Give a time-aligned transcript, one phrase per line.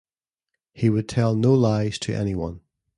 [0.73, 2.61] He would tell no lies to any one.